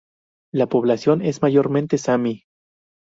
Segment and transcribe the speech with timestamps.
[0.51, 2.45] La población es mayormente sami.